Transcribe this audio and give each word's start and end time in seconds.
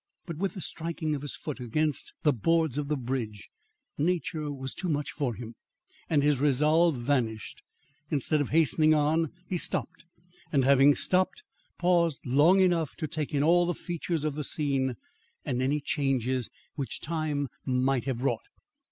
But 0.25 0.37
with 0.39 0.55
the 0.55 0.61
striking 0.61 1.13
of 1.13 1.21
his 1.21 1.35
foot 1.35 1.59
against 1.59 2.11
the 2.23 2.33
boards 2.33 2.79
of 2.79 2.87
the 2.87 2.97
bridge, 2.97 3.51
nature 3.99 4.51
was 4.51 4.73
too 4.73 4.89
much 4.89 5.11
for 5.11 5.35
him, 5.35 5.53
and 6.09 6.23
his 6.23 6.39
resolve 6.41 6.95
vanished. 6.97 7.61
Instead 8.09 8.41
of 8.41 8.49
hastening 8.49 8.95
on, 8.95 9.31
he 9.45 9.59
stopped; 9.59 10.05
and, 10.51 10.65
having 10.65 10.95
stopped, 10.95 11.43
paused 11.77 12.25
long 12.25 12.61
enough 12.61 12.95
to 12.95 13.05
take 13.07 13.35
in 13.35 13.43
all 13.43 13.67
the 13.67 13.75
features 13.75 14.25
of 14.25 14.33
the 14.33 14.43
scene, 14.43 14.95
and 15.45 15.61
any 15.61 15.79
changes 15.79 16.49
which 16.73 16.99
time 16.99 17.47
might 17.63 18.05
have 18.05 18.23
wrought. 18.23 18.47